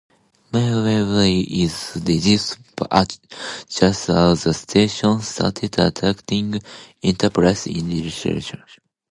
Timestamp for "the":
4.45-4.51